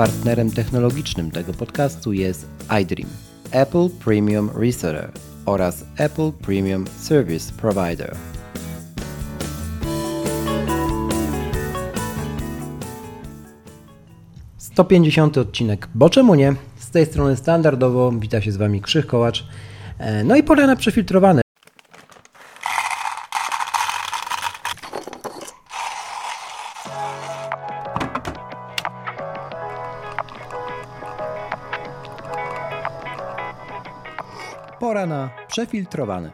[0.00, 2.46] Partnerem technologicznym tego podcastu jest
[2.82, 3.10] iDream,
[3.50, 5.12] Apple Premium Reseller
[5.46, 8.16] oraz Apple Premium Service Provider.
[14.56, 16.54] Sto pięćdziesiąty odcinek, bo czemu nie?
[16.78, 19.46] Z tej strony standardowo wita się z Wami Krzych Kołacz.
[19.98, 21.40] E, no i pora na przefiltrowane.
[35.50, 36.30] Przefiltrowane.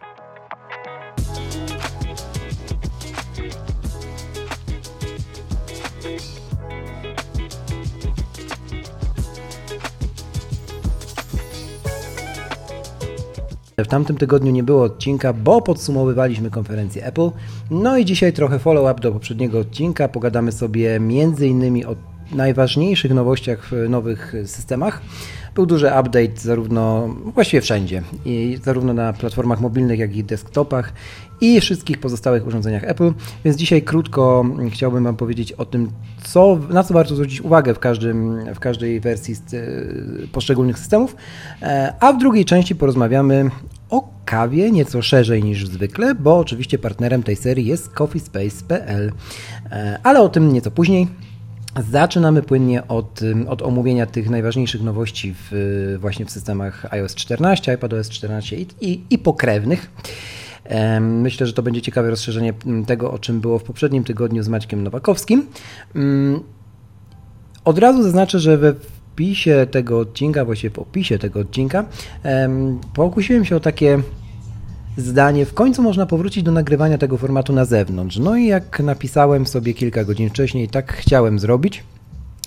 [13.78, 17.30] W tamtym tygodniu nie było odcinka, bo podsumowywaliśmy konferencję Apple.
[17.70, 20.08] No i dzisiaj trochę follow-up do poprzedniego odcinka.
[20.08, 21.00] Pogadamy sobie
[21.46, 21.96] innymi o
[22.32, 25.00] najważniejszych nowościach w nowych systemach.
[25.54, 30.92] Był duży update zarówno, właściwie wszędzie, i zarówno na platformach mobilnych, jak i desktopach
[31.40, 33.12] i wszystkich pozostałych urządzeniach Apple.
[33.44, 35.90] Więc dzisiaj krótko chciałbym Wam powiedzieć o tym,
[36.22, 39.34] co, na co warto zwrócić uwagę w, każdym, w każdej wersji
[40.32, 41.16] poszczególnych systemów,
[41.62, 43.50] e, a w drugiej części porozmawiamy
[43.90, 49.12] o kawie nieco szerzej niż zwykle, bo oczywiście partnerem tej serii jest coffeespace.pl,
[49.70, 51.08] e, ale o tym nieco później.
[51.90, 58.08] Zaczynamy płynnie od, od omówienia tych najważniejszych nowości w, właśnie w systemach iOS 14, iPadOS
[58.08, 59.90] 14 i, i, i pokrewnych.
[61.00, 62.52] Myślę, że to będzie ciekawe rozszerzenie
[62.86, 65.46] tego, o czym było w poprzednim tygodniu z Maćkiem Nowakowskim.
[67.64, 71.84] Od razu zaznaczę, że we wpisie tego odcinka, właściwie w opisie tego odcinka,
[72.94, 74.02] pokusiłem się o takie
[74.96, 78.18] zdanie, w końcu można powrócić do nagrywania tego formatu na zewnątrz.
[78.18, 81.84] No i jak napisałem sobie kilka godzin wcześniej, tak chciałem zrobić.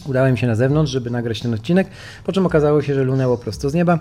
[0.06, 1.88] Udałem się na zewnątrz, żeby nagrać ten odcinek,
[2.24, 4.00] po czym okazało się, że lunęło prosto z nieba,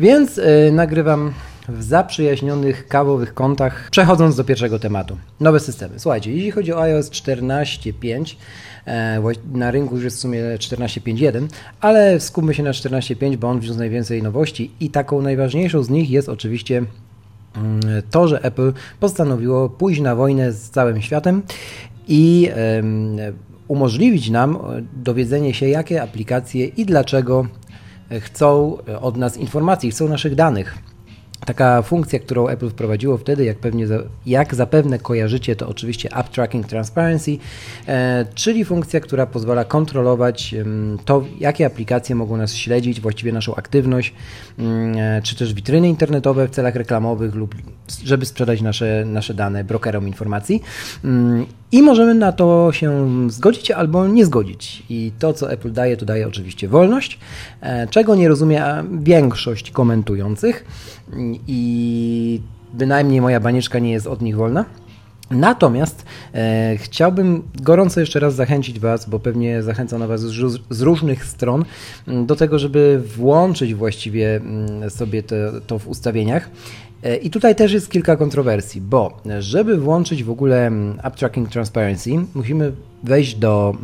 [0.00, 1.32] więc yy, nagrywam
[1.68, 5.16] w zaprzyjaźnionych kawowych kątach, przechodząc do pierwszego tematu.
[5.40, 5.98] Nowe systemy.
[5.98, 8.36] Słuchajcie, jeśli chodzi o iOS 14.5,
[8.86, 9.20] e,
[9.52, 11.46] na rynku już jest w sumie 14.5.1,
[11.80, 16.10] ale skupmy się na 14.5, bo on wniósł najwięcej nowości i taką najważniejszą z nich
[16.10, 16.82] jest oczywiście
[18.10, 21.42] to, że Apple postanowiło pójść na wojnę z całym światem
[22.08, 22.50] i
[23.68, 24.58] umożliwić nam
[24.96, 27.46] dowiedzenie się, jakie aplikacje i dlaczego
[28.20, 30.78] chcą od nas informacji, chcą naszych danych.
[31.46, 33.86] Taka funkcja, którą Apple wprowadziło wtedy, jak, pewnie,
[34.26, 37.38] jak zapewne kojarzycie, to oczywiście App Tracking Transparency,
[37.88, 40.54] e, czyli funkcja, która pozwala kontrolować
[41.04, 44.14] to, jakie aplikacje mogą nas śledzić, właściwie naszą aktywność,
[44.58, 47.54] mm, e, czy też witryny internetowe w celach reklamowych lub
[48.04, 50.62] żeby sprzedać nasze, nasze dane brokerom informacji.
[51.04, 54.82] Mm, I możemy na to się zgodzić albo nie zgodzić.
[54.88, 57.18] I to, co Apple daje, to daje oczywiście wolność,
[57.60, 58.64] e, czego nie rozumie
[59.02, 60.64] większość komentujących
[61.46, 62.40] i
[62.72, 64.64] bynajmniej moja banieczka nie jest od nich wolna.
[65.30, 71.24] Natomiast e, chciałbym gorąco jeszcze raz zachęcić Was, bo pewnie zachęcano Was z, z różnych
[71.24, 71.64] stron,
[72.06, 74.40] do tego, żeby włączyć właściwie
[74.88, 75.22] sobie
[75.66, 76.50] to w ustawieniach.
[77.22, 80.70] I tutaj też jest kilka kontrowersji, bo żeby włączyć w ogóle
[81.02, 82.72] App Tracking Transparency, musimy
[83.02, 83.74] wejść do,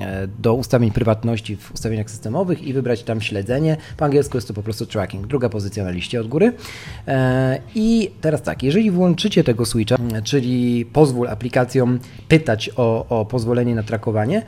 [0.00, 3.76] e, do ustawień prywatności w ustawieniach systemowych i wybrać tam śledzenie.
[3.96, 6.52] Po angielsku jest to po prostu tracking, druga pozycja na liście od góry.
[7.08, 11.98] E, I teraz tak, jeżeli włączycie tego switcha, czyli pozwól aplikacjom
[12.28, 14.46] pytać o, o pozwolenie na trakowanie,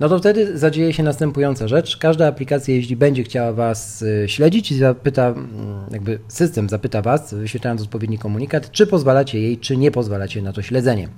[0.00, 1.96] no to wtedy zadzieje się następująca rzecz.
[1.96, 5.46] Każda aplikacja, jeśli będzie chciała Was y, śledzić zapyta, mm,
[5.90, 10.62] jakby system zapyta Was, wyświetlając odpowiedni komunikat, czy pozwalacie jej, czy nie pozwalacie na to
[10.62, 11.08] śledzenie.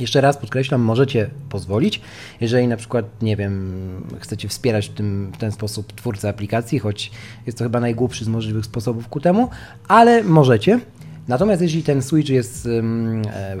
[0.00, 2.00] Jeszcze raz podkreślam, możecie pozwolić,
[2.40, 3.72] jeżeli na przykład, nie wiem,
[4.20, 7.10] chcecie wspierać w, tym, w ten sposób twórcę aplikacji, choć
[7.46, 9.48] jest to chyba najgłupszy z możliwych sposobów ku temu,
[9.88, 10.80] ale możecie.
[11.28, 12.70] Natomiast jeśli ten switch jest e,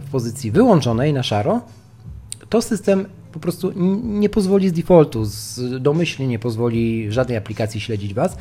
[0.00, 1.60] w pozycji wyłączonej na szaro,
[2.48, 3.06] to system
[3.36, 8.36] po prostu nie pozwoli z defaultu, z domyślnie nie pozwoli żadnej aplikacji śledzić Was.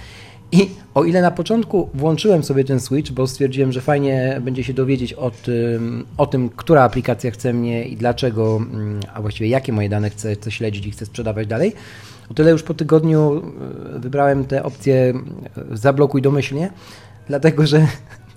[0.52, 4.74] I o ile na początku włączyłem sobie ten switch, bo stwierdziłem, że fajnie będzie się
[4.74, 9.74] dowiedzieć o tym, o tym która aplikacja chce mnie i dlaczego, mm, a właściwie jakie
[9.74, 11.74] moje dane chce, chce śledzić i chce sprzedawać dalej,
[12.32, 13.42] o tyle już po tygodniu
[13.96, 16.70] e, wybrałem tę opcję e, zablokuj domyślnie,
[17.28, 17.88] dlatego że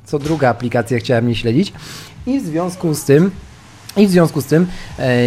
[0.05, 1.73] co druga aplikacja chciała mnie śledzić
[2.27, 3.31] i w związku z tym
[3.97, 4.67] i w związku z tym
[4.99, 5.19] e,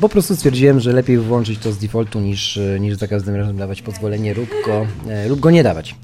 [0.00, 3.82] po prostu stwierdziłem, że lepiej włączyć to z defaultu niż, niż za każdym razem dawać
[3.82, 5.94] pozwolenie lub go, e, lub go nie dawać.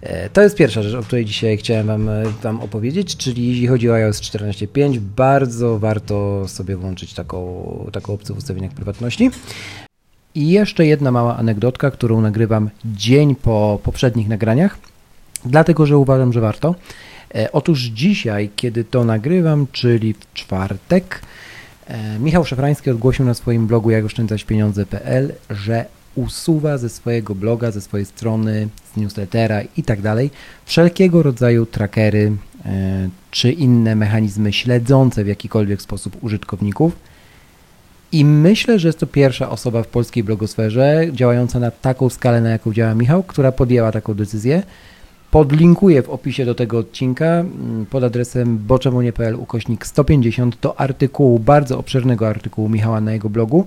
[0.00, 2.08] E, to jest pierwsza rzecz, o której dzisiaj chciałem Wam,
[2.42, 8.34] wam opowiedzieć, czyli jeśli chodzi o iOS 14.5, bardzo warto sobie włączyć taką, taką opcję
[8.34, 9.30] w ustawieniach prywatności.
[10.34, 14.78] I jeszcze jedna mała anegdotka, którą nagrywam dzień po poprzednich nagraniach,
[15.44, 16.74] dlatego że uważam, że warto.
[17.34, 21.51] E, otóż dzisiaj, kiedy to nagrywam, czyli w czwartek, e,
[22.20, 25.84] Michał Szafrański ogłosił na swoim blogu jakoszczędzaćpieniądze.pl, że
[26.14, 30.30] usuwa ze swojego bloga, ze swojej strony, z newslettera i tak dalej
[30.64, 32.32] wszelkiego rodzaju trackery
[32.64, 36.96] e, czy inne mechanizmy śledzące w jakikolwiek sposób użytkowników.
[38.12, 42.50] I myślę, że jest to pierwsza osoba w polskiej blogosferze działająca na taką skalę, na
[42.50, 44.62] jaką działa Michał, która podjęła taką decyzję.
[45.32, 51.78] Podlinkuję w opisie do tego odcinka mm, pod adresem boczemonie.pl ukośnik 150 do artykułu, bardzo
[51.78, 53.66] obszernego artykułu Michała na jego blogu.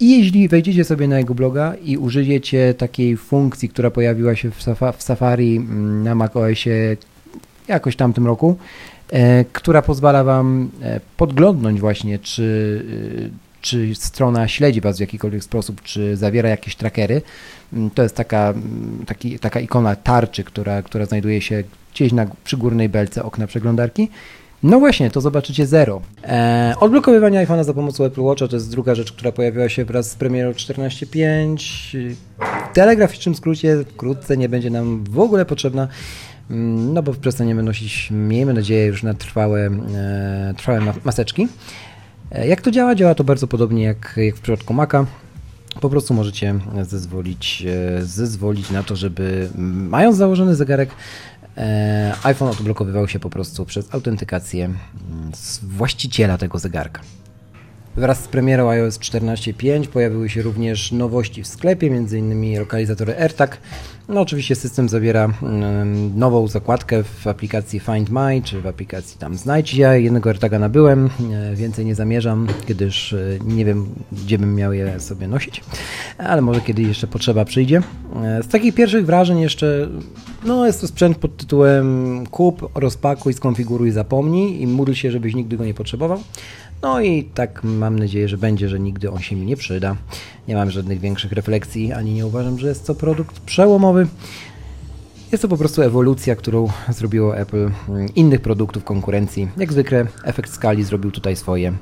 [0.00, 4.64] I jeśli wejdziecie sobie na jego bloga i użyjecie takiej funkcji, która pojawiła się w,
[4.96, 6.96] w Safari mm, na macOSie
[7.68, 8.56] jakoś tam tym roku,
[9.10, 12.84] e, która pozwala Wam e, podglądnąć właśnie, czy,
[13.28, 17.22] e, czy strona śledzi Was w jakikolwiek sposób, czy zawiera jakieś trackery.
[17.72, 21.64] Mm, to jest taka, mm, taki, taka ikona tarczy, która, która znajduje się
[21.94, 24.08] gdzieś na, przy górnej belce okna przeglądarki.
[24.62, 26.02] No właśnie, to zobaczycie zero.
[26.24, 30.10] Eee, odblokowywanie iPhone'a za pomocą Apple Watcha to jest druga rzecz, która pojawiła się wraz
[30.10, 32.16] z premierą 14.5.
[32.70, 35.88] W telegraficznym skrócie wkrótce nie będzie nam w ogóle potrzebna,
[36.50, 41.48] mm, no bo przestaniemy nosić, miejmy nadzieję, już na trwałe, e, trwałe maseczki.
[42.32, 42.94] E, jak to działa?
[42.94, 45.06] Działa to bardzo podobnie jak, jak w przypadku Maca.
[45.80, 47.64] Po prostu możecie zezwolić,
[47.98, 49.48] e, zezwolić na to, żeby
[49.88, 50.90] mając założony zegarek,
[51.56, 55.32] E, iPhone odblokowywał się po prostu przez autentykację mm,
[55.62, 57.00] właściciela tego zegarka.
[57.96, 62.58] Wraz z premierą iOS 14.5 pojawiły się również nowości w sklepie, m.in.
[62.58, 63.58] lokalizatory AirTag.
[64.08, 69.34] No oczywiście system zawiera mm, nową zakładkę w aplikacji Find My, czy w aplikacji tam
[69.34, 69.74] Znajdź.
[69.74, 74.72] Ja jednego AirTaga nabyłem, e, więcej nie zamierzam, gdyż e, nie wiem, gdzie bym miał
[74.72, 75.60] je sobie nosić,
[76.18, 77.82] ale może kiedy jeszcze potrzeba przyjdzie.
[78.22, 79.88] E, z takich pierwszych wrażeń jeszcze,
[80.44, 85.56] no jest to sprzęt pod tytułem kup, rozpakuj, skonfiguruj, zapomnij i módl się, żebyś nigdy
[85.56, 86.20] go nie potrzebował.
[86.82, 89.96] No i tak mam nadzieję, że będzie, że nigdy on się mi nie przyda.
[90.48, 94.06] Nie mam żadnych większych refleksji, ani nie uważam, że jest to produkt przełomowy.
[95.32, 97.70] Jest to po prostu ewolucja, którą zrobiło Apple
[98.14, 99.48] innych produktów konkurencji.
[99.56, 101.72] Jak zwykle efekt skali zrobił tutaj swoje.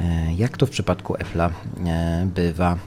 [0.00, 1.50] E, jak to w przypadku Apple'a
[1.86, 2.78] e, bywa.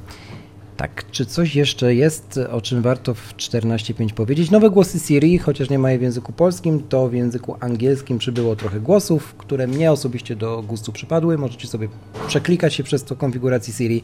[0.77, 4.51] Tak, czy coś jeszcze jest, o czym warto w 14.5 powiedzieć?
[4.51, 8.79] Nowe głosy Siri, chociaż nie ma w języku polskim, to w języku angielskim przybyło trochę
[8.79, 11.37] głosów, które mnie osobiście do gustu przypadły.
[11.37, 11.87] Możecie sobie
[12.27, 14.01] przeklikać się przez to konfiguracji Siri.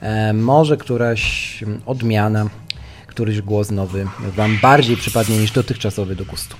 [0.00, 2.50] E, może któraś odmiana,
[3.06, 6.56] któryś głos nowy Wam bardziej przypadnie niż dotychczasowy do gustu.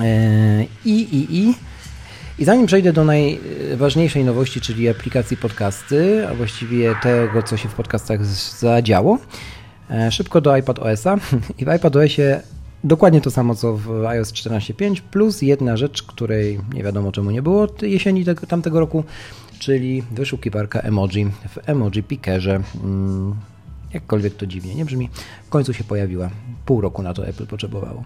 [0.00, 1.54] E, I, i, i
[2.38, 7.74] i zanim przejdę do najważniejszej nowości, czyli aplikacji podcasty, a właściwie tego, co się w
[7.74, 9.18] podcastach zadziało,
[9.90, 11.16] e, szybko do iPad OS-a.
[11.58, 12.40] I w iPad OS-ie
[12.84, 17.42] dokładnie to samo, co w iOS 14.5, plus jedna rzecz, której nie wiadomo czemu nie
[17.42, 19.04] było jesieni tego, tamtego roku,
[19.58, 22.60] czyli wyszukiwarka emoji w Emoji Pickerze.
[22.84, 23.34] Mm,
[23.92, 25.10] jakkolwiek to dziwnie nie brzmi,
[25.46, 26.30] w końcu się pojawiła.
[26.66, 28.04] Pół roku na to Apple potrzebowało.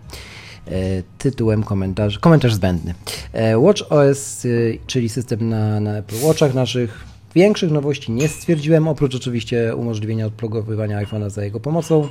[0.70, 2.94] E, tytułem komentarz, komentarz zbędny.
[3.32, 4.48] E, Watch OS, e,
[4.86, 7.04] czyli system na, na Apple Watchach naszych,
[7.34, 12.08] większych nowości nie stwierdziłem, oprócz oczywiście umożliwienia odplogowywania iPhone'a za jego pomocą.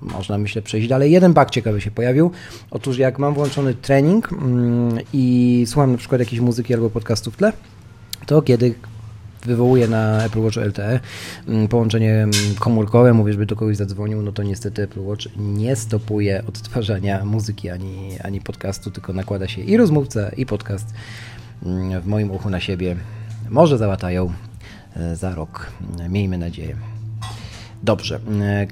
[0.00, 1.12] Można, myślę, przejść dalej.
[1.12, 2.30] Jeden bug ciekawy się pojawił.
[2.70, 7.36] Otóż jak mam włączony trening mm, i słucham na przykład jakiejś muzyki albo podcastu w
[7.36, 7.52] tle,
[8.26, 8.74] to kiedy
[9.44, 11.00] wywołuje na Apple Watch LTE
[11.48, 15.76] mm, połączenie mm, komórkowe, mówię, żeby do kogoś zadzwonił, no to niestety Apple Watch nie
[15.76, 20.94] stopuje odtwarzania muzyki ani, ani podcastu, tylko nakłada się i rozmówca, i podcast
[21.66, 22.96] mm, w moim uchu na siebie.
[23.50, 24.32] Może załatają
[24.96, 25.72] e, za rok,
[26.08, 26.97] miejmy nadzieję.
[27.82, 28.20] Dobrze.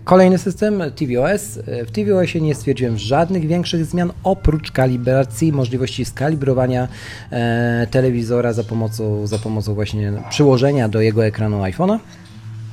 [0.05, 1.59] Kolejny system tvOS.
[1.87, 6.89] W tvOSie nie stwierdziłem żadnych większych zmian oprócz kalibracji, możliwości skalibrowania
[7.31, 11.99] e, telewizora za pomocą, za pomocą właśnie przyłożenia do jego ekranu iPhone'a.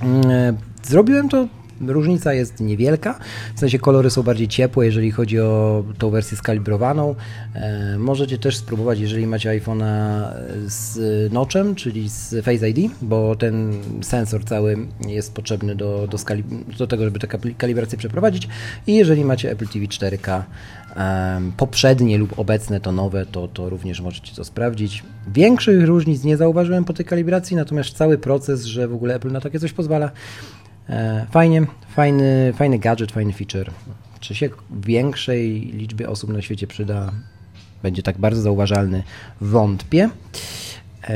[0.03, 1.47] E, zrobiłem to
[1.87, 3.19] Różnica jest niewielka,
[3.55, 7.15] w sensie kolory są bardziej ciepłe, jeżeli chodzi o tą wersję skalibrowaną.
[7.55, 10.23] E, możecie też spróbować, jeżeli macie iPhone'a
[10.65, 10.97] z
[11.33, 16.17] notchem, czyli z Face ID, bo ten sensor cały jest potrzebny do, do,
[16.77, 18.47] do tego, żeby tę kalibrację przeprowadzić.
[18.87, 20.43] I jeżeli macie Apple TV 4K,
[21.57, 25.03] poprzednie lub obecne to nowe, to, to również możecie to sprawdzić.
[25.33, 29.41] Większych różnic nie zauważyłem po tej kalibracji, natomiast cały proces, że w ogóle Apple na
[29.41, 30.62] takie coś pozwala, E,
[31.31, 33.71] fajnie, fajny, fajny gadżet, fajny feature.
[34.19, 37.11] Czy się większej liczbie osób na świecie przyda,
[37.83, 39.03] będzie tak bardzo zauważalny,
[39.41, 40.09] wątpię.
[41.09, 41.13] E,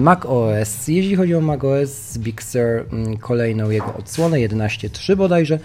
[0.00, 0.88] Mac OS.
[0.88, 2.60] Jeśli chodzi o Mac OS, Big Sur
[2.92, 5.58] mm, kolejną jego odsłonę 11.3 bodajże,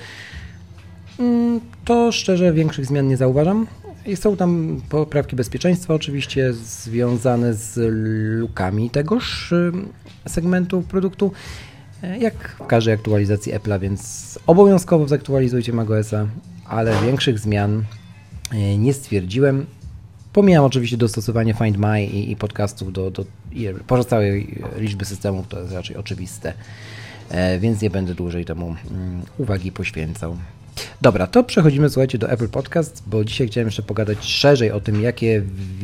[1.19, 3.67] mm, to szczerze większych zmian nie zauważam.
[4.05, 7.79] I są tam poprawki bezpieczeństwa oczywiście związane z
[8.39, 9.53] lukami tegoż
[10.27, 11.74] segmentu produktu, e,
[12.19, 16.27] jak w każdej aktualizacji Apple'a, więc obowiązkowo zaktualizujcie macOSa,
[16.65, 17.83] ale większych zmian
[18.51, 19.65] e, nie stwierdziłem.
[20.33, 23.25] Pomijam oczywiście dostosowanie Find My i, i podcastów do, do
[23.87, 26.53] pozostałej liczby systemów, to jest raczej oczywiste,
[27.29, 30.37] e, więc nie będę dłużej temu mm, uwagi poświęcał.
[31.01, 35.01] Dobra, to przechodzimy, słuchajcie, do Apple Podcast, bo dzisiaj chciałem jeszcze pogadać szerzej o tym,
[35.01, 35.41] jakie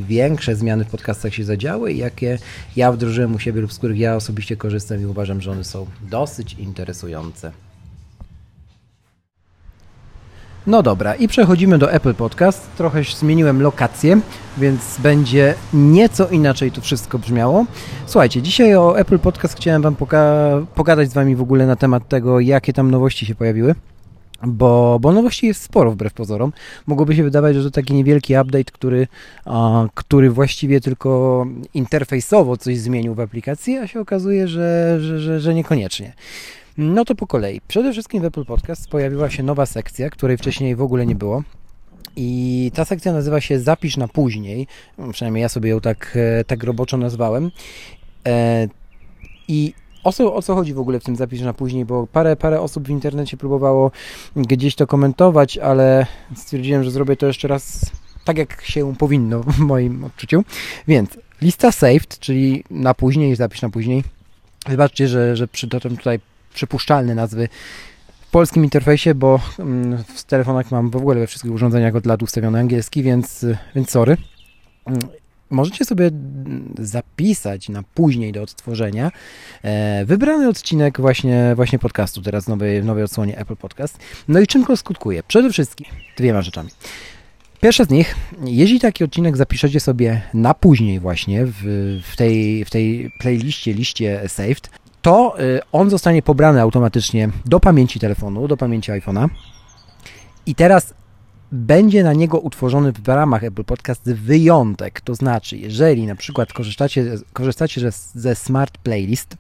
[0.08, 2.40] większe zmiany w podcastach się zadziały i jakie
[2.76, 5.86] ja wdrożyłem u siebie lub z których ja osobiście korzystam i uważam, że one są
[6.10, 7.52] dosyć interesujące.
[10.68, 12.70] No dobra, i przechodzimy do Apple Podcast.
[12.78, 14.20] Trochę zmieniłem lokację,
[14.58, 17.66] więc będzie nieco inaczej to wszystko brzmiało.
[18.06, 20.24] Słuchajcie, dzisiaj o Apple Podcast chciałem Wam poga
[20.76, 23.76] pogadać z Wami w ogóle na temat tego, jakie tam nowości się pojawiły.
[24.44, 26.54] Bo, bo nowości jest sporo wbrew pozorom.
[26.88, 29.08] Mogłoby się wydawać, że to taki niewielki update, który,
[29.46, 35.40] a, który właściwie tylko interfejsowo coś zmienił w aplikacji, a się okazuje, że, że, że,
[35.40, 36.14] że niekoniecznie.
[36.78, 37.62] No to po kolei.
[37.68, 41.44] Przede wszystkim w Apple Podcast pojawiła się nowa sekcja, której wcześniej w ogóle nie było.
[42.16, 44.68] I ta sekcja nazywa się Zapisz na później.
[45.12, 47.52] Przynajmniej ja sobie ją tak, e, tak roboczo nazwałem.
[48.28, 48.68] E,
[49.48, 52.36] I o co, o co chodzi w ogóle w tym zapisz na później, bo parę,
[52.36, 53.92] parę osób w internecie próbowało
[54.36, 56.06] gdzieś to komentować, ale
[56.36, 57.92] stwierdziłem, że zrobię to jeszcze raz
[58.26, 60.44] tak, jak się powinno w moim odczuciu.
[60.88, 64.04] Więc lista saved, czyli na później, zapisz na później.
[64.68, 66.20] Wybaczcie, że, że przytoczę tutaj
[66.54, 67.50] przypuszczalne nazwy
[68.22, 72.24] w polskim interfejsie, bo mm, w telefonach mam w ogóle we wszystkich urządzeniach od lat
[72.24, 74.18] ustawiony angielski, więc, więc sorry.
[75.52, 76.12] Możecie sobie
[76.80, 79.12] zapisać na później do odtworzenia
[79.64, 83.98] e, wybrany odcinek właśnie, właśnie podcastu, teraz w nowej, w nowej odsłonie Apple Podcast.
[84.28, 85.24] No i czym to skutkuje?
[85.24, 86.70] Przede wszystkim dwiema rzeczami.
[87.62, 91.54] Pierwsza z nich, jeśli taki odcinek zapiszecie sobie na później właśnie w,
[92.12, 94.70] w, tej, w tej playliście, liście saved,
[95.02, 99.30] to y, on zostanie pobrany automatycznie do pamięci telefonu, do pamięci iPhone'a.
[100.46, 100.94] I teraz
[101.52, 105.02] będzie na niego utworzony w ramach Apple Podcast wyjątek.
[105.02, 109.38] To znaczy, jeżeli na przykład korzystacie, korzystacie ze Smart Playlist,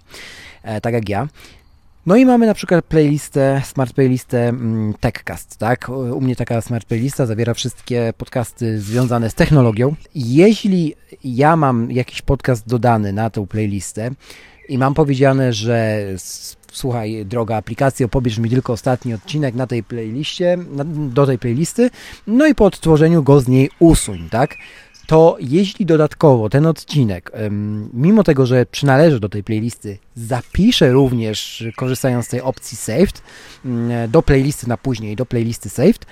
[0.64, 1.28] e, tak jak ja,
[2.06, 5.90] no i mamy na przykład playlistę, smart playlistę mm, TechCast, tak?
[5.90, 9.96] U mnie taka smart playlista zawiera wszystkie podcasty związane z technologią.
[10.16, 14.12] Jeśli ja mam jakiś podcast dodany na tę playlistę
[14.70, 16.06] i mam powiedziane, że
[16.72, 21.90] słuchaj, droga aplikacja, pobierz mi tylko ostatni odcinek na tej playliście, na, do tej playlisty,
[22.28, 24.56] no i po odtworzeniu go z niej usuń, tak?
[25.08, 27.32] To jeśli dodatkowo ten odcinek,
[27.94, 33.22] mimo tego, że przynależy do tej playlisty, zapiszę również, korzystając z tej opcji saved,
[33.66, 36.06] mm, do playlisty na później, do playlisty saved,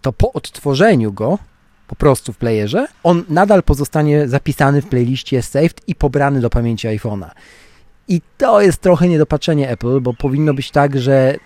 [0.00, 1.38] to po odtworzeniu go
[1.86, 6.88] po prostu w playerze, on nadal pozostanie zapisany w playliście saved i pobrany do pamięci
[6.88, 7.30] iPhone'a.
[8.08, 11.36] I to jest trochę niedopatrzenie Apple, bo powinno być tak, że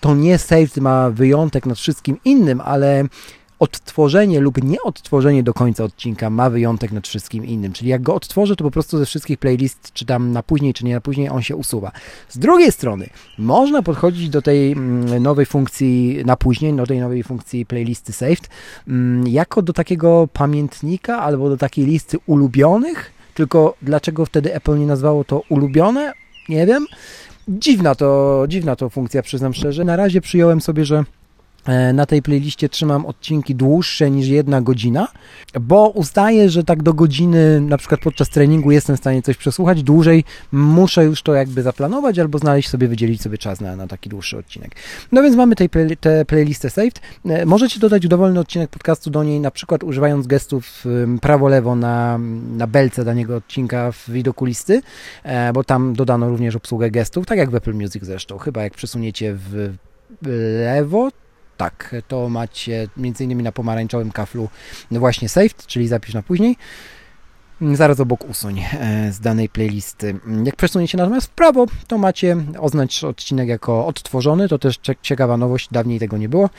[0.00, 3.04] to nie Saved ma wyjątek nad wszystkim innym, ale
[3.58, 7.72] odtworzenie lub nieodtworzenie do końca odcinka ma wyjątek nad wszystkim innym.
[7.72, 10.84] Czyli jak go odtworzę, to po prostu ze wszystkich playlist, czy tam na później, czy
[10.84, 11.92] nie na później, on się usuwa.
[12.28, 17.22] Z drugiej strony, można podchodzić do tej mm, nowej funkcji na później, do tej nowej
[17.22, 18.48] funkcji playlisty saved,
[18.88, 24.86] mm, jako do takiego pamiętnika albo do takiej listy ulubionych, tylko dlaczego wtedy Apple nie
[24.86, 26.12] nazwało to ulubione?
[26.48, 26.86] Nie wiem.
[27.48, 29.84] Dziwna to, dziwna to funkcja, przyznam szczerze.
[29.84, 31.04] Na razie przyjąłem sobie, że
[31.94, 35.08] na tej playliście trzymam odcinki dłuższe niż jedna godzina,
[35.60, 39.82] bo uznaję, że tak do godziny, na przykład podczas treningu jestem w stanie coś przesłuchać,
[39.82, 44.08] dłużej muszę już to jakby zaplanować albo znaleźć sobie, wydzielić sobie czas na, na taki
[44.08, 44.76] dłuższy odcinek.
[45.12, 47.00] No więc mamy tej play, tę playlistę saved.
[47.24, 50.84] E, możecie dodać dowolny odcinek podcastu do niej, na przykład używając gestów
[51.20, 52.18] prawo-lewo na,
[52.56, 54.82] na belce danego odcinka w widoku listy,
[55.22, 58.38] e, bo tam dodano również obsługę gestów, tak jak w Apple Music zresztą.
[58.38, 59.74] Chyba jak przesuniecie w
[60.64, 61.10] lewo,
[61.56, 62.88] tak, to macie
[63.20, 64.48] innymi na pomarańczowym kaflu
[64.90, 66.56] właśnie saved, czyli zapisz na później.
[67.72, 70.20] Zaraz obok usuń e, z danej playlisty.
[70.44, 74.48] Jak przesuniecie natomiast w prawo, to macie oznacz odcinek jako odtworzony.
[74.48, 76.50] To też ciekawa nowość, dawniej tego nie było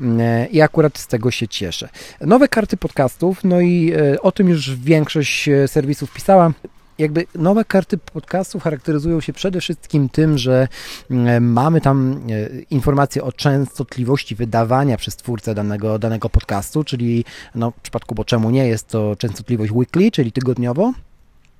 [0.00, 1.88] e, i akurat z tego się cieszę.
[2.20, 6.52] Nowe karty podcastów, no i e, o tym już większość serwisów pisała
[6.98, 10.68] jakby nowe karty podcastu charakteryzują się przede wszystkim tym, że
[11.10, 17.24] mm, mamy tam e, informacje o częstotliwości wydawania przez twórcę danego, danego podcastu, czyli
[17.54, 20.92] no, w przypadku, bo czemu nie, jest to częstotliwość weekly, czyli tygodniowo,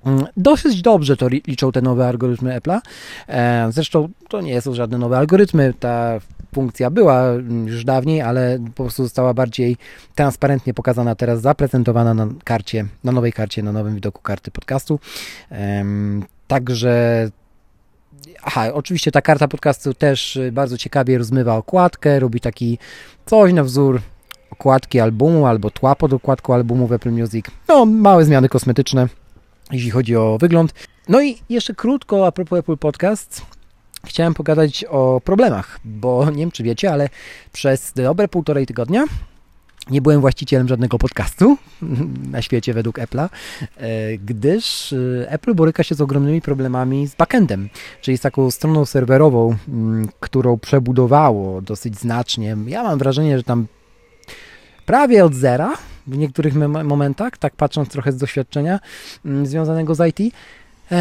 [0.05, 2.79] Mm, dosyć dobrze to liczą te nowe algorytmy Apple'a.
[3.27, 5.73] E, zresztą to nie są żadne nowe algorytmy.
[5.79, 6.19] Ta
[6.57, 7.23] funkcja była
[7.65, 9.77] już dawniej, ale po prostu została bardziej
[10.15, 14.99] transparentnie pokazana teraz, zaprezentowana na karcie, na nowej karcie, na nowym widoku karty podcastu.
[16.47, 17.29] Także
[18.43, 22.77] Aha, oczywiście ta karta podcastu też bardzo ciekawie rozmywa okładkę, robi taki
[23.25, 24.01] coś na wzór
[24.51, 27.45] okładki albumu albo tła pod okładką albumu w Apple Music.
[27.67, 29.07] No, małe zmiany kosmetyczne,
[29.71, 30.73] jeśli chodzi o wygląd.
[31.09, 33.56] No i jeszcze krótko a propos Apple Podcast.
[34.07, 37.09] Chciałem pogadać o problemach, bo nie wiem czy wiecie, ale
[37.51, 39.05] przez dobre półtorej tygodnia
[39.89, 41.57] nie byłem właścicielem żadnego podcastu
[42.31, 43.29] na świecie według Apple'a,
[43.77, 47.69] e, gdyż e, Apple boryka się z ogromnymi problemami z backendem,
[48.01, 49.55] czyli z taką stroną serwerową,
[50.19, 52.57] którą przebudowało dosyć znacznie.
[52.67, 53.67] Ja mam wrażenie, że tam
[54.85, 55.73] prawie od zera
[56.07, 58.79] w niektórych momentach, tak patrząc trochę z doświadczenia
[59.43, 60.33] związanego z IT,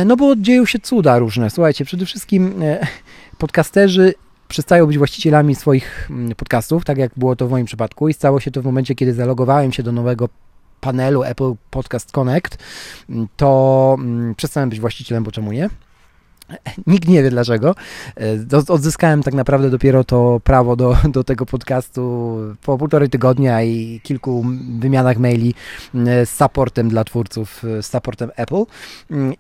[0.07, 1.51] no bo dzieją się cuda różne.
[1.51, 2.55] Słuchajcie, przede wszystkim
[3.39, 4.15] podcasterzy
[4.49, 8.41] przestają być właścicielami swoich mm, podcastów, tak jak było to w moim przypadku i stało
[8.41, 10.29] się to w momencie, kiedy zalogowałem się do nowego
[10.81, 12.59] panelu Apple Podcast Connect,
[13.11, 15.71] mm, to mm, przestałem być właścicielem, bo czemu nie?
[16.87, 17.75] Nikt nie wie dlaczego.
[18.21, 24.01] E, odzyskałem tak naprawdę dopiero to prawo do, do tego podcastu po półtorej tygodnia i
[24.03, 24.45] kilku
[24.79, 25.55] wymianach maili
[25.95, 28.65] z supportem dla twórców, z supportem Apple.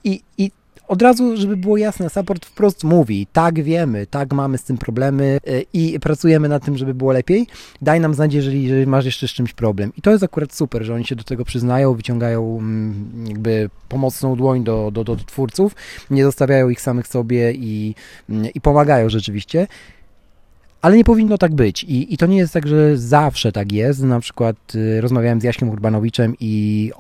[0.05, 0.51] I, i
[0.89, 5.39] od razu, żeby było jasne, support wprost mówi, tak wiemy, tak mamy z tym problemy
[5.47, 7.47] e, i pracujemy nad tym, żeby było lepiej.
[7.83, 9.93] Daj nam znać, jeżeli, jeżeli masz jeszcze z czymś problem.
[9.97, 14.37] I to jest akurat super, że oni się do tego przyznają, wyciągają mm, jakby pomocną
[14.37, 15.75] dłoń do, do, do twórców,
[16.11, 17.95] nie zostawiają ich samych sobie i,
[18.31, 19.67] mm, i pomagają rzeczywiście.
[20.83, 24.03] Ale nie powinno tak być I, i to nie jest tak, że zawsze tak jest.
[24.03, 26.93] Na przykład y, rozmawiałem z Jaśkiem Urbanowiczem i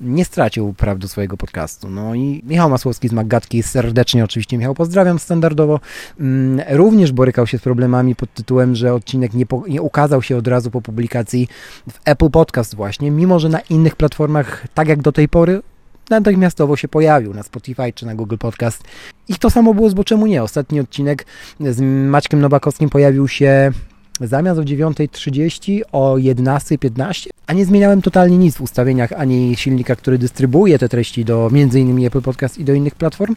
[0.00, 1.90] nie stracił praw do swojego podcastu.
[1.90, 5.80] No i Michał Masłowski z Maggatki, serdecznie oczywiście Michał pozdrawiam standardowo,
[6.20, 10.36] mm, również borykał się z problemami pod tytułem, że odcinek nie, po, nie ukazał się
[10.36, 11.48] od razu po publikacji
[11.90, 15.62] w Apple Podcast właśnie, mimo że na innych platformach, tak jak do tej pory,
[16.10, 18.84] natychmiastowo się pojawił na Spotify czy na Google Podcast.
[19.28, 20.42] I to samo było z Bo Czemu Nie.
[20.42, 21.26] Ostatni odcinek
[21.60, 23.72] z Maćkiem Nowakowskim pojawił się
[24.20, 30.18] zamiast o 9.30 o 11.15, a nie zmieniałem totalnie nic w ustawieniach ani silnika, który
[30.18, 32.06] dystrybuuje te treści do m.in.
[32.06, 33.34] Apple Podcast i do innych platform.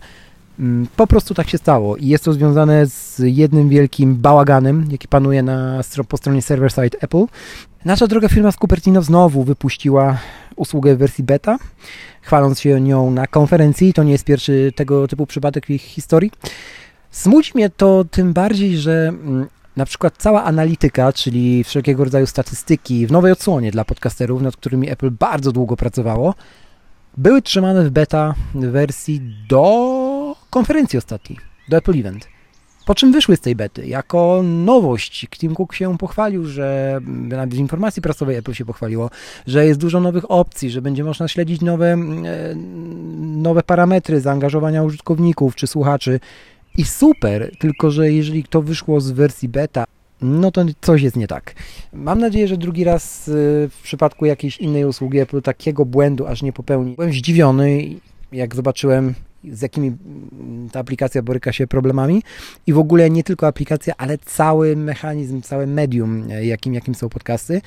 [0.60, 5.08] Mm, po prostu tak się stało i jest to związane z jednym wielkim bałaganem, jaki
[5.08, 7.26] panuje na, po stronie server-side Apple.
[7.86, 10.18] Nasza droga firma z Cupertino znowu wypuściła
[10.56, 11.58] usługę w wersji beta,
[12.22, 13.94] chwaląc się nią na konferencji.
[13.94, 16.32] To nie jest pierwszy tego typu przypadek w ich historii.
[17.12, 23.08] Smuci mnie to tym bardziej, że mm, na przykład cała analityka, czyli wszelkiego rodzaju statystyki
[23.08, 26.36] w nowej odsłonie dla podcasterów, nad którymi Apple bardzo długo pracowało,
[27.18, 30.17] były trzymane w beta wersji do
[30.58, 31.40] konferencji ostatniej,
[31.70, 32.28] do Apple Event.
[32.86, 35.28] Po czym wyszły z tej bety jako nowość.
[35.30, 39.10] Tim Cook się pochwalił, że nawet w informacji prasowej Apple się pochwaliło,
[39.48, 41.98] że jest dużo nowych opcji, że będzie można śledzić nowe, e,
[43.18, 46.20] nowe parametry zaangażowania użytkowników czy słuchaczy.
[46.78, 49.86] I super, tylko że jeżeli to wyszło z wersji beta,
[50.22, 51.54] no to coś jest nie tak.
[51.94, 53.32] Mam nadzieję, że drugi raz e,
[53.70, 56.96] w przypadku jakiejś innej usługi Apple takiego błędu aż nie popełni.
[56.96, 57.90] Byłem zdziwiony,
[58.32, 59.14] jak zobaczyłem
[59.52, 62.24] z jakimi mm, ta aplikacja boryka się problemami
[62.68, 67.10] i w ogóle nie tylko aplikacja, ale cały mechanizm, całe medium, e, jakim, jakim są
[67.10, 67.62] podcasty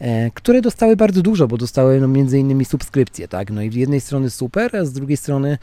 [0.00, 3.74] e, które dostały bardzo dużo, bo dostały no, między innymi subskrypcje, tak, no i z
[3.74, 5.58] jednej strony super, a z drugiej strony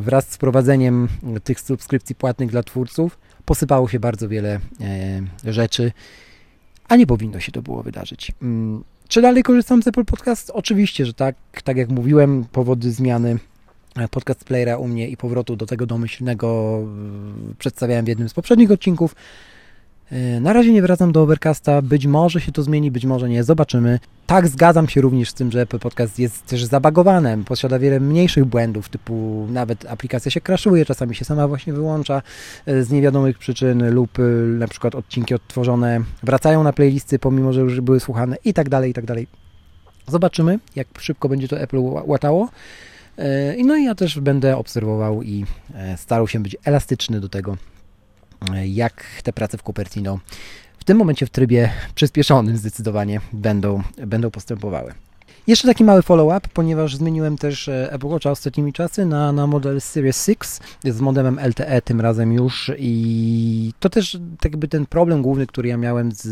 [0.00, 1.08] wraz z wprowadzeniem
[1.44, 4.60] tych subskrypcji płatnych dla twórców posypało się bardzo wiele
[5.44, 5.92] e, rzeczy,
[6.88, 8.32] a nie powinno się to było wydarzyć.
[9.10, 10.50] Czy dalej korzystam z Apple Podcast?
[10.50, 11.36] Oczywiście, że tak.
[11.64, 13.38] Tak jak mówiłem, powody zmiany
[14.10, 16.78] podcast playera u mnie i powrotu do tego domyślnego
[17.50, 19.14] e, przedstawiałem w jednym z poprzednich odcinków.
[20.12, 23.44] E, na razie nie wracam do Overcasta, być może się to zmieni, być może nie,
[23.44, 23.98] zobaczymy.
[24.26, 28.44] Tak, zgadzam się również z tym, że Apple Podcast jest też zabagowane, posiada wiele mniejszych
[28.44, 32.22] błędów, typu nawet aplikacja się crashuje, czasami się sama właśnie wyłącza
[32.66, 34.18] z niewiadomych przyczyn lub
[34.58, 38.90] na przykład odcinki odtworzone wracają na playlisty, pomimo, że już były słuchane i tak dalej,
[38.90, 39.26] i tak dalej.
[40.08, 42.48] Zobaczymy, jak szybko będzie to Apple łatało.
[43.20, 47.56] E, no i ja też będę obserwował i e, starał się być elastyczny do tego,
[48.54, 50.18] e, jak te prace w Cupertino
[50.78, 54.94] w tym momencie w trybie przyspieszonym zdecydowanie będą, będą postępowały.
[55.46, 60.24] Jeszcze taki mały follow-up, ponieważ zmieniłem też Apple Watcha ostatnimi czasy na, na model Series
[60.24, 60.38] 6
[60.84, 65.68] z modelem LTE tym razem już i to też tak jakby ten problem główny, który
[65.68, 66.22] ja miałem z,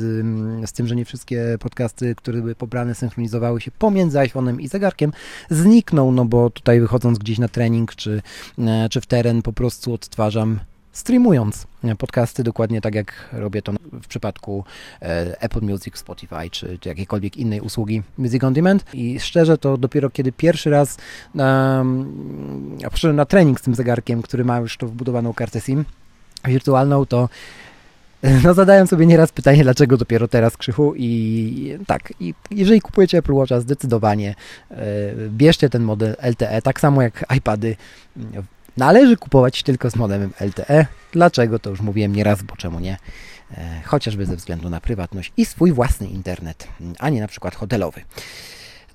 [0.68, 5.12] z tym, że nie wszystkie podcasty, które były pobrane, synchronizowały się pomiędzy iPhone'em i zegarkiem,
[5.50, 8.22] zniknął, no bo tutaj wychodząc gdzieś na trening czy,
[8.58, 10.58] e, czy w teren po prostu odtwarzam
[10.98, 11.66] streamując
[11.98, 14.64] podcasty dokładnie tak jak robię to w przypadku
[15.02, 18.84] e, Apple Music, Spotify czy, czy jakiejkolwiek innej usługi Music on Demand.
[18.94, 20.96] I szczerze to dopiero kiedy pierwszy raz
[21.34, 25.84] um, poszedłem na trening z tym zegarkiem, który ma już to wbudowaną kartę SIM
[26.44, 27.28] wirtualną, to
[28.44, 30.94] no zadałem sobie nieraz pytanie, dlaczego dopiero teraz Krzychu?
[30.96, 34.34] I tak, i jeżeli kupujecie Apple Watcha, zdecydowanie
[34.70, 34.76] e,
[35.28, 37.76] bierzcie ten model LTE, tak samo jak iPady
[38.78, 40.86] Należy kupować tylko z modemem LTE.
[41.12, 41.58] Dlaczego?
[41.58, 42.96] To już mówiłem nieraz, bo czemu nie?
[43.56, 48.00] E, chociażby ze względu na prywatność i swój własny internet, a nie na przykład hotelowy.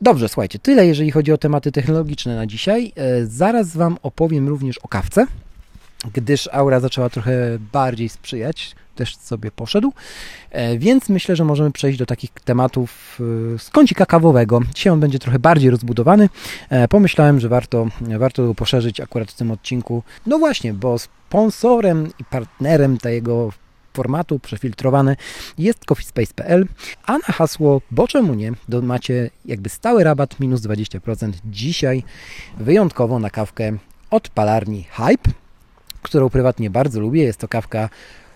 [0.02, 2.94] Dobrze, słuchajcie, tyle jeżeli chodzi o tematy technologiczne na dzisiaj.
[2.96, 5.28] E, zaraz Wam opowiem również o kawce,
[6.14, 7.34] gdyż aura zaczęła trochę
[7.74, 9.94] bardziej sprzyjać też sobie poszedł.
[10.52, 13.20] E, więc myślę, że możemy przejść do takich tematów
[13.56, 14.62] e, z kącika kawowego.
[14.76, 16.30] Dzisiaj on będzie trochę bardziej rozbudowany.
[16.70, 17.88] E, pomyślałem, że warto,
[18.20, 20.04] warto go poszerzyć akurat w tym odcinku.
[20.26, 23.52] No właśnie, bo sponsorem i partnerem tego
[23.94, 25.16] formatu przefiltrowany
[25.58, 26.68] jest coffeespace.pl,
[27.06, 28.52] a na hasło bo czemu nie,
[28.82, 32.04] macie jakby stały rabat minus 20% dzisiaj
[32.58, 33.78] wyjątkowo na kawkę
[34.12, 35.32] od palarni Hype,
[36.02, 37.24] którą prywatnie bardzo lubię.
[37.24, 37.90] Jest to kawka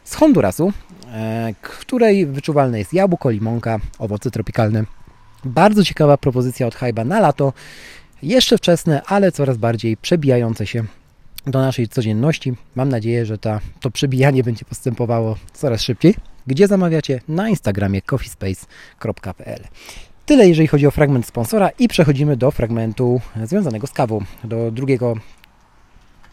[0.08, 0.74] z Hondurasu,
[1.14, 4.84] e, której wyczuwalne jest jabłko, limonka, owoce tropikalne.
[5.46, 7.54] Bardzo ciekawa propozycja od Hyba na lato.
[8.24, 10.84] Jeszcze wczesne, ale coraz bardziej przebijające się
[11.48, 12.54] do naszej codzienności.
[12.76, 16.16] Mam nadzieję, że ta, to przebijanie będzie postępowało coraz szybciej.
[16.48, 17.22] Gdzie zamawiacie?
[17.28, 19.64] Na Instagramie coffeespace.pl.
[20.26, 25.16] Tyle jeżeli chodzi o fragment sponsora i przechodzimy do fragmentu związanego z kawą, do drugiego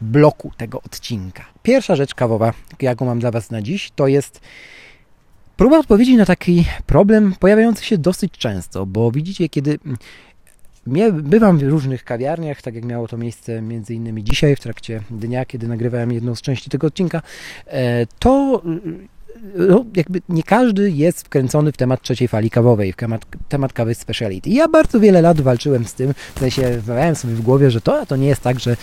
[0.01, 1.54] bloku tego odcinka.
[1.65, 4.41] Pierwsza rzecz kawowa, jaką mam dla Was na dziś, to jest
[5.57, 9.79] próba odpowiedzi na taki problem pojawiający się dosyć często, bo widzicie, kiedy
[11.13, 15.45] bywam w różnych kawiarniach, tak jak miało to miejsce między innymi dzisiaj w trakcie dnia,
[15.45, 17.23] kiedy nagrywałem jedną z części tego odcinka,
[17.67, 18.63] e, to
[19.55, 23.95] no, jakby nie każdy jest wkręcony w temat trzeciej fali kawowej, w temat, temat kawy
[23.95, 24.51] speciality.
[24.51, 28.07] Ja bardzo wiele lat walczyłem z tym, w sensie wmawiałem sobie w głowie, że to,
[28.07, 28.77] to nie jest tak, że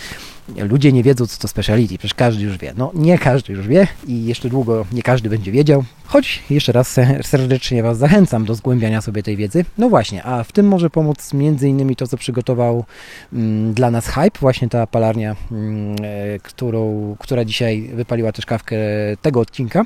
[0.56, 2.72] ludzie nie wiedzą, co to speciality, przecież każdy już wie.
[2.76, 6.96] No nie każdy już wie i jeszcze długo nie każdy będzie wiedział, choć jeszcze raz
[7.22, 9.64] serdecznie Was zachęcam do zgłębiania sobie tej wiedzy.
[9.78, 12.84] No właśnie, a w tym może pomóc innymi to, co przygotował
[13.32, 18.76] mm, dla nas Hype, właśnie ta palarnia, mm, e, którą, która dzisiaj wypaliła też kawkę
[19.22, 19.84] tego odcinka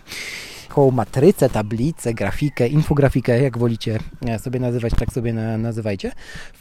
[0.76, 6.12] taką matrycę, tablicę, grafikę, infografikę, jak wolicie e, sobie nazywać, tak sobie nazywajcie,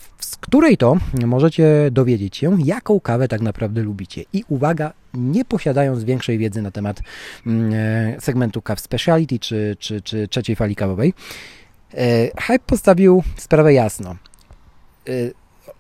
[0.02, 0.05] z
[0.48, 4.24] której to możecie dowiedzieć się, jaką kawę tak naprawdę lubicie.
[4.34, 7.02] I uwaga, nie posiadając większej wiedzy na temat
[7.46, 11.14] mm, e, segmentu kaw speciality czy, czy, czy trzeciej fali kawowej,
[11.94, 14.16] e, Hype postawił sprawę jasno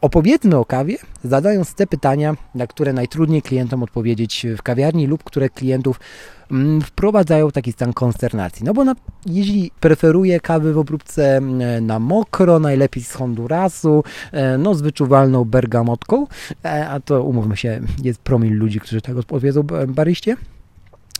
[0.01, 5.49] Opowiedzmy o kawie, zadając te pytania, na które najtrudniej klientom odpowiedzieć w kawiarni lub które
[5.49, 5.99] klientów
[6.51, 8.65] mm, wprowadzają taki stan konsternacji.
[8.65, 14.57] No bo na, jeśli preferuje kawy w obróbce mm, na mokro, najlepiej z Hondurasu, e,
[14.57, 16.27] no z wyczuwalną bergamotką,
[16.65, 20.37] e, a to umówmy się, jest promil ludzi, którzy tak odpowiedzą baryście,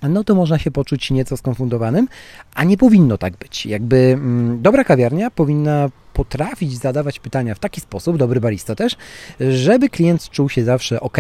[0.04, 2.08] no to można się poczuć nieco skonfundowanym,
[2.56, 3.66] a nie powinno tak być.
[3.66, 8.96] Jakby mm, dobra kawiarnia powinna potrafić zadawać pytania w taki sposób, dobry barista też,
[9.40, 11.18] żeby klient czuł się zawsze ok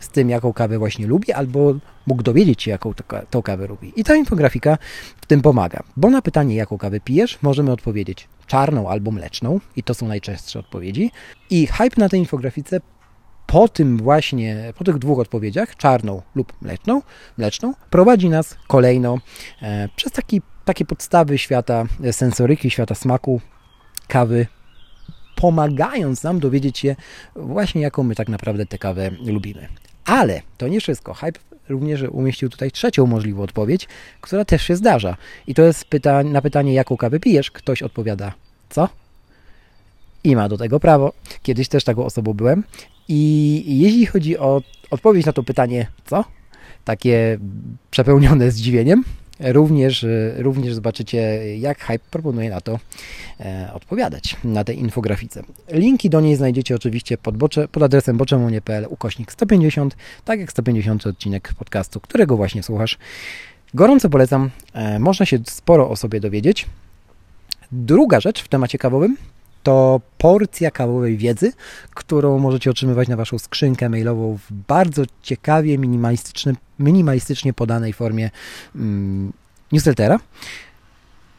[0.00, 1.74] z tym, jaką kawę właśnie lubi, albo
[2.06, 2.92] mógł dowiedzieć się, jaką
[3.30, 3.92] tą kawę lubi.
[3.96, 4.78] I ta infografika
[5.20, 9.82] w tym pomaga, bo na pytanie, jaką kawę pijesz, możemy odpowiedzieć czarną albo mleczną, i
[9.82, 11.10] to są najczęstsze odpowiedzi.
[11.50, 12.80] I hype na tej infografice
[13.46, 17.02] po tym właśnie, po tych dwóch odpowiedziach, czarną lub mleczną,
[17.38, 19.18] mleczną prowadzi nas kolejno
[19.62, 23.40] e, przez taki, takie podstawy świata sensoryki, świata smaku,
[24.08, 24.46] kawy,
[25.36, 26.96] pomagając nam dowiedzieć się
[27.36, 29.68] właśnie, jaką my tak naprawdę tę kawę lubimy.
[30.04, 31.14] Ale to nie wszystko.
[31.14, 33.88] Hype również umieścił tutaj trzecią możliwą odpowiedź,
[34.20, 35.16] która też się zdarza.
[35.46, 38.32] I to jest pyta na pytanie, jaką kawę pijesz, ktoś odpowiada,
[38.70, 38.88] co?
[40.24, 41.12] I ma do tego prawo.
[41.42, 42.64] Kiedyś też taką osobą byłem.
[43.08, 46.24] I jeśli chodzi o odpowiedź na to pytanie, co?
[46.84, 47.38] Takie
[47.90, 49.04] przepełnione zdziwieniem,
[49.40, 51.18] również, również zobaczycie,
[51.58, 52.78] jak Hype proponuje na to
[53.40, 55.42] e, odpowiadać, na tej infografice.
[55.72, 61.06] Linki do niej znajdziecie oczywiście pod, bocze, pod adresem boczemunie.pl ukośnik 150, tak jak 150
[61.06, 62.98] odcinek podcastu, którego właśnie słuchasz.
[63.74, 66.66] Gorąco polecam, e, można się sporo o sobie dowiedzieć.
[67.72, 69.16] Druga rzecz w temacie kawowym
[69.62, 71.52] to porcja kawowej wiedzy,
[71.94, 75.78] którą możecie otrzymywać na Waszą skrzynkę mailową w bardzo ciekawie,
[76.78, 78.30] minimalistycznie podanej formie
[78.74, 79.32] mm,
[79.72, 80.18] newslettera.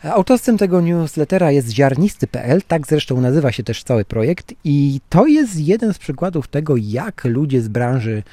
[0.04, 5.60] Autorstwem tego newslettera jest ziarnisty.pl, tak zresztą nazywa się też cały projekt i to jest
[5.60, 8.24] jeden z przykładów tego, jak ludzie z branży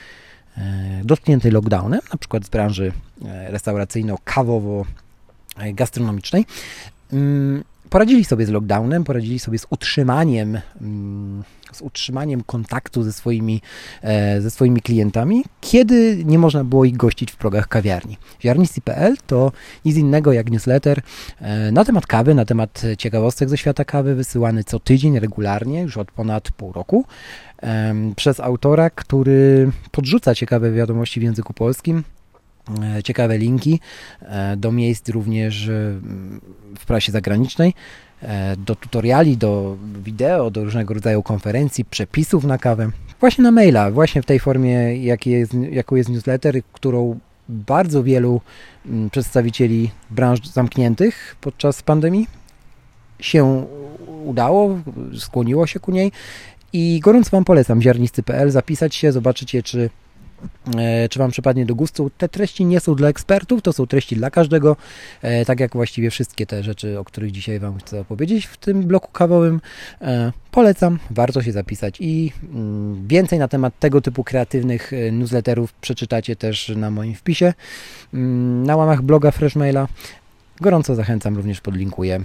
[0.57, 2.92] e, dotkniętej lockdownem, na przykład z branży
[3.25, 6.44] e, restauracyjno-kawowo-gastronomicznej,
[7.12, 13.61] mm, poradzili sobie z lockdownem, poradzili sobie z utrzymaniem, mm, z utrzymaniem kontaktu ze swoimi,
[14.03, 18.16] e, ze swoimi klientami, kiedy nie można było ich gościć w progach kawiarni.
[18.42, 19.53] Ziarnisty.pl to
[19.85, 21.01] nic innego jak newsletter
[21.40, 25.96] e, na temat kawy, na temat ciekawostek ze świata kawy, wysyłany co tydzień regularnie, już
[25.96, 27.05] od ponad pół roku,
[28.16, 32.03] przez autora, który podrzuca ciekawe wiadomości w języku polskim,
[33.05, 33.81] ciekawe linki
[34.21, 35.73] e, do miejsc również e,
[36.79, 37.75] w prasie zagranicznej,
[38.59, 42.91] do tutoriali, do wideo, do różnego rodzaju konferencji, przepisów na kawę.
[43.21, 48.41] Właśnie na maila, właśnie w tej formie, jaki jest, jaką jest newsletter, którą bardzo wielu
[48.87, 52.27] mm, przedstawicieli branż zamkniętych podczas pandemii
[53.21, 53.67] się
[54.25, 54.79] udało,
[55.19, 56.13] skłoniło się ku niej
[56.73, 60.06] i gorąco Wam polecam ziarnisty.pl, zapisać się, zobaczycie, czy E,
[61.11, 62.11] czy Wam przypadnie do gustu.
[62.19, 64.77] Te treści nie są dla ekspertów, to są treści dla każdego,
[65.23, 68.83] e, tak jak właściwie wszystkie te rzeczy, o których dzisiaj Wam chcę opowiedzieć w tym
[68.83, 69.61] bloku kawowym.
[70.01, 76.37] E, polecam, warto się zapisać i mm, więcej na temat tego typu kreatywnych newsletterów przeczytacie
[76.37, 77.55] też na moim wpisie
[78.15, 79.89] mm, na łamach bloga Freshmaila.
[80.61, 82.21] Gorąco zachęcam, również podlinkuję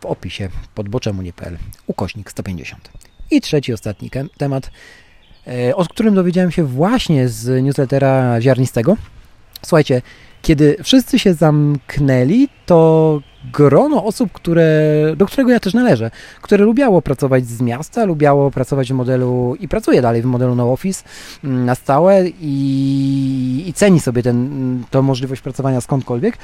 [0.00, 2.88] w opisie pod boczemunie.pl ukośnik 150.
[3.30, 4.70] I trzeci, ostatni temat E,
[5.74, 8.96] o którym dowiedziałem się właśnie z newslettera ziarnistego.
[9.62, 10.02] Słuchajcie,
[10.42, 13.20] kiedy wszyscy się zamknęli, to
[13.52, 14.70] grono osób, które,
[15.16, 16.10] do którego ja też należę,
[16.42, 20.72] które lubiało pracować z miasta, lubiało pracować w modelu i pracuje dalej w modelu no
[20.72, 21.04] office
[21.44, 24.22] mm, na stałe i, i ceni sobie
[24.90, 26.38] tę możliwość pracowania skądkolwiek,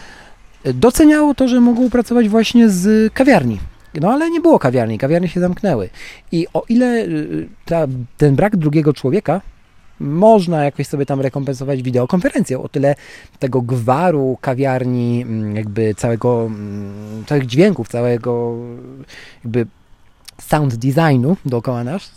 [0.65, 3.59] doceniało to, że mogą pracować właśnie z kawiarni,
[4.01, 5.89] no ale nie było kawiarni, kawiarnie się zamknęły.
[6.33, 9.41] I o ile y, ta, ten brak drugiego człowieka
[10.01, 12.95] można jakoś sobie tam rekompensować wideokonferencją, o tyle
[13.39, 18.57] tego gwaru kawiarni, mm, jakby całego, mm, całych dźwięków, całego
[19.45, 19.67] jakby
[20.41, 22.11] sound designu dookoła nas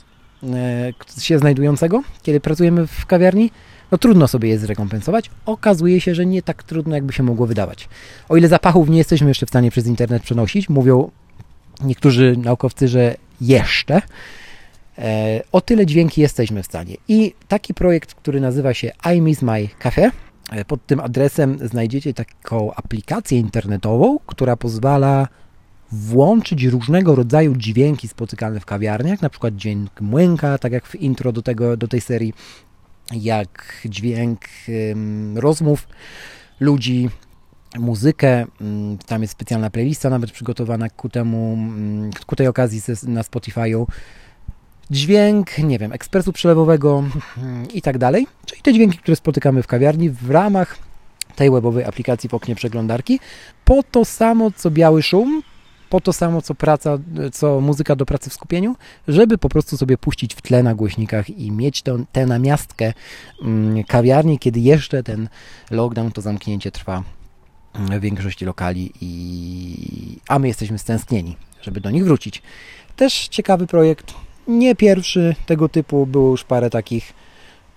[0.44, 3.52] e, się znajdującego, kiedy pracujemy w kawiarni,
[3.92, 5.30] no trudno sobie je zrekompensować.
[5.46, 7.90] Okazuje się, że nie tak trudno, jakby się mogło wydawać.
[8.30, 11.12] O ile zapachów nie jesteśmy jeszcze w stanie przez internet przenosić, mówią
[11.84, 14.02] niektórzy naukowcy, że jeszcze.
[14.98, 16.96] E, o tyle dźwięki jesteśmy w stanie.
[17.08, 20.12] I taki projekt, który nazywa się I Miss My Cafe,
[20.52, 25.28] e, pod tym adresem znajdziecie taką aplikację internetową, która pozwala
[25.92, 31.32] włączyć różnego rodzaju dźwięki spotykane w kawiarniach, na przykład dźwięk młynka, tak jak w intro
[31.32, 32.34] do, tego, do tej serii,
[33.14, 35.88] jak dźwięk um, rozmów
[36.60, 37.10] ludzi,
[37.80, 38.46] muzykę.
[38.62, 43.86] Mm, tam jest specjalna playlista nawet przygotowana ku temu, mm, ku tej okazji na Spotify'u.
[44.92, 47.04] Dźwięk, nie wiem, ekspresu przelewowego
[47.38, 48.28] mm, i tak dalej.
[48.46, 50.78] Czyli te dźwięki, które spotykamy w kawiarni w ramach
[51.36, 53.20] tej webowej aplikacji w oknie przeglądarki.
[53.66, 55.42] Po to samo, co biały szum,
[55.90, 56.98] po to samo, co praca,
[57.34, 58.76] co muzyka do pracy w skupieniu,
[59.08, 62.94] żeby po prostu sobie puścić w tle na głośnikach i mieć tę namiastkę
[63.88, 65.30] kawiarni, kiedy jeszcze ten
[65.72, 67.04] lockdown, to zamknięcie trwa
[68.00, 72.42] większości lokali, i, a my jesteśmy stęsknieni, żeby do nich wrócić.
[72.96, 74.14] Też ciekawy projekt,
[74.48, 77.14] nie pierwszy tego typu, było już parę takich.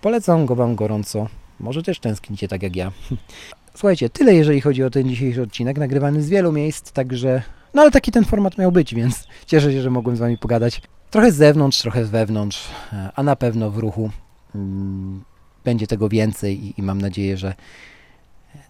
[0.00, 1.28] Polecam go Wam gorąco.
[1.60, 2.92] Może też tęsknicie tak jak ja.
[3.74, 7.42] Słuchajcie, tyle jeżeli chodzi o ten dzisiejszy odcinek, nagrywany z wielu miejsc, także
[7.74, 10.82] no ale taki ten format miał być, więc cieszę się, że mogłem z Wami pogadać.
[11.10, 12.68] Trochę z zewnątrz, trochę z wewnątrz,
[13.14, 14.10] a na pewno w ruchu
[14.54, 15.24] mm,
[15.64, 17.54] będzie tego więcej i, i mam nadzieję, że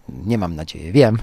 [0.09, 1.17] nie mam nadzieję, wiem,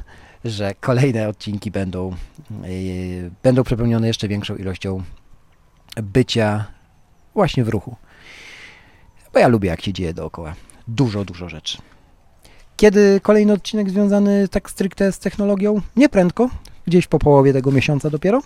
[0.45, 2.15] że kolejne odcinki będą,
[2.51, 5.03] yy, będą przepełnione jeszcze większą ilością
[5.97, 6.65] bycia
[7.35, 7.97] właśnie w ruchu.
[9.33, 10.55] Bo ja lubię, jak się dzieje dookoła.
[10.89, 11.79] Dużo, dużo rzeczy.
[12.77, 15.81] Kiedy kolejny odcinek związany tak stricte z technologią?
[15.97, 16.51] Nie prędko,
[16.87, 18.43] gdzieś po połowie tego miesiąca dopiero,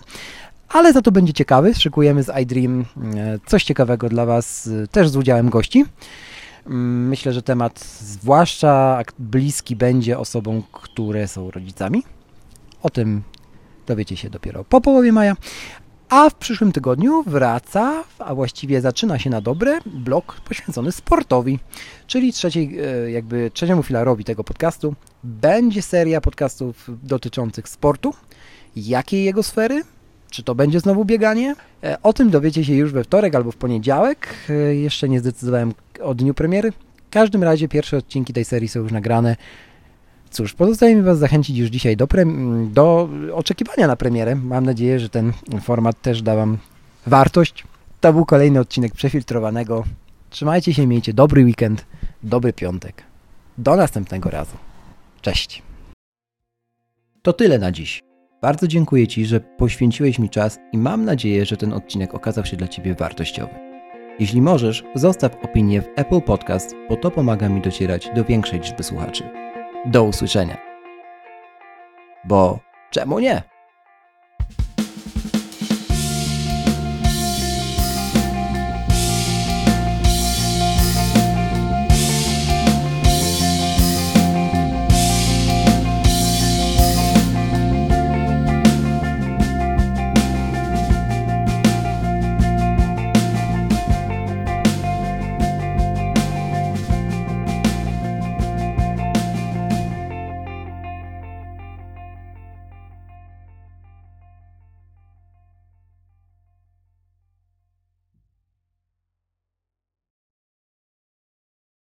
[0.69, 1.75] ale za to będzie ciekawy.
[1.75, 2.85] Szykujemy z iDream e,
[3.45, 5.85] coś ciekawego dla Was, e, też z udziałem gości.
[6.69, 12.03] Myślę, że temat zwłaszcza bliski będzie osobom, które są rodzicami.
[12.83, 13.23] O tym
[13.85, 15.35] dowiecie się dopiero po połowie maja.
[16.09, 21.59] A w przyszłym tygodniu wraca, a właściwie zaczyna się na dobre, blok poświęcony sportowi,
[22.07, 24.95] czyli trzeciej, e, jakby trzeciemu filarowi tego podcastu.
[25.23, 28.13] Będzie seria podcastów dotyczących sportu.
[28.75, 29.83] Jakiej jego sfery?
[30.29, 31.55] Czy to będzie znowu bieganie?
[31.83, 34.27] E, O tym dowiecie się już we wtorek albo w poniedziałek.
[34.49, 36.71] E, Jeszcze nie zdecydowałem o dniu premiery.
[36.71, 39.35] W każdym razie pierwsze odcinki tej serii są już nagrane.
[40.31, 42.07] Cóż, pozostaje mi Was zachęcić już dzisiaj do,
[42.71, 44.35] do oczekiwania na premierę.
[44.35, 46.57] Mam nadzieję, że ten format też da Wam
[47.07, 47.63] wartość.
[48.01, 49.83] To był kolejny odcinek przefiltrowanego.
[50.29, 51.85] Trzymajcie się, miejcie dobry weekend,
[52.23, 53.03] dobry piątek.
[53.57, 54.57] Do następnego razu.
[55.21, 55.63] Cześć.
[57.21, 58.06] To tyle na dziś.
[58.41, 62.57] Bardzo dziękuję Ci, że poświęciłeś mi czas i mam nadzieję, że ten odcinek okazał się
[62.57, 63.53] dla Ciebie wartościowy.
[64.19, 68.83] Jeśli możesz, zostaw opinię w Apple Podcast, bo to pomaga mi docierać do większej liczby
[68.83, 69.23] słuchaczy.
[69.85, 70.57] Do usłyszenia.
[72.25, 72.59] Bo
[72.91, 73.56] czemu nie?